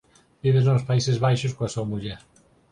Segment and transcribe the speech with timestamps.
[0.43, 2.19] Vive nos Países Baixos coa súa muller.